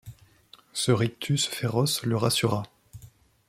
[0.73, 2.63] Ce rictus féroce le rassura.